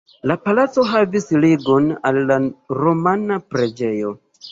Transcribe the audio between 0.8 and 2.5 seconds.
havis ligon al la